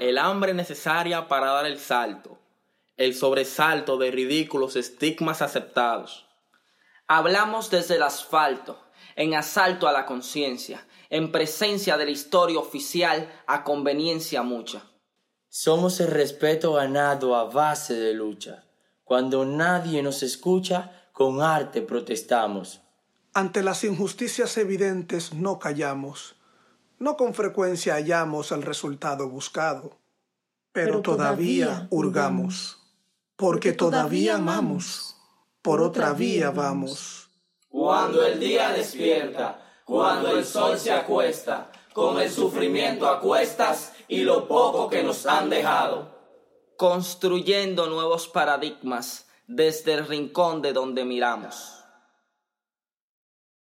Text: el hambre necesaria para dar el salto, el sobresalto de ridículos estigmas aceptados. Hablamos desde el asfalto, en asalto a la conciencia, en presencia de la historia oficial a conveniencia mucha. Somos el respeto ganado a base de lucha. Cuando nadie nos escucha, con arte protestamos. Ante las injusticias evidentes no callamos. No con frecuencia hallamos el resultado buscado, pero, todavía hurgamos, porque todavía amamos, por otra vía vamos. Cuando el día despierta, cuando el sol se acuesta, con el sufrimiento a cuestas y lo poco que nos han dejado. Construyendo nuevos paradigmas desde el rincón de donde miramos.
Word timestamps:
el 0.00 0.18
hambre 0.18 0.54
necesaria 0.54 1.28
para 1.28 1.52
dar 1.52 1.66
el 1.66 1.78
salto, 1.78 2.38
el 2.96 3.14
sobresalto 3.14 3.98
de 3.98 4.10
ridículos 4.10 4.76
estigmas 4.76 5.42
aceptados. 5.42 6.26
Hablamos 7.06 7.70
desde 7.70 7.96
el 7.96 8.02
asfalto, 8.02 8.80
en 9.14 9.34
asalto 9.34 9.88
a 9.88 9.92
la 9.92 10.06
conciencia, 10.06 10.86
en 11.10 11.30
presencia 11.30 11.96
de 11.96 12.04
la 12.04 12.10
historia 12.10 12.58
oficial 12.58 13.32
a 13.46 13.64
conveniencia 13.64 14.42
mucha. 14.42 14.82
Somos 15.48 16.00
el 16.00 16.08
respeto 16.08 16.74
ganado 16.74 17.36
a 17.36 17.44
base 17.44 17.94
de 17.94 18.12
lucha. 18.12 18.64
Cuando 19.04 19.44
nadie 19.44 20.02
nos 20.02 20.22
escucha, 20.22 21.08
con 21.12 21.40
arte 21.40 21.80
protestamos. 21.80 22.80
Ante 23.32 23.62
las 23.62 23.84
injusticias 23.84 24.56
evidentes 24.58 25.32
no 25.32 25.58
callamos. 25.58 26.36
No 26.98 27.16
con 27.16 27.34
frecuencia 27.34 27.94
hallamos 27.94 28.52
el 28.52 28.62
resultado 28.62 29.28
buscado, 29.28 29.98
pero, 30.72 31.02
todavía 31.02 31.88
hurgamos, 31.90 32.82
porque 33.36 33.72
todavía 33.72 34.36
amamos, 34.36 35.16
por 35.62 35.80
otra 35.80 36.12
vía 36.12 36.50
vamos. 36.50 37.30
Cuando 37.68 38.24
el 38.24 38.38
día 38.38 38.70
despierta, 38.70 39.58
cuando 39.84 40.36
el 40.36 40.44
sol 40.44 40.78
se 40.78 40.92
acuesta, 40.92 41.70
con 41.92 42.20
el 42.20 42.30
sufrimiento 42.30 43.06
a 43.06 43.20
cuestas 43.20 43.94
y 44.06 44.20
lo 44.20 44.46
poco 44.46 44.88
que 44.90 45.02
nos 45.02 45.24
han 45.26 45.48
dejado. 45.48 46.14
Construyendo 46.76 47.86
nuevos 47.86 48.28
paradigmas 48.28 49.26
desde 49.46 49.94
el 49.94 50.06
rincón 50.06 50.60
de 50.60 50.74
donde 50.74 51.06
miramos. 51.06 51.85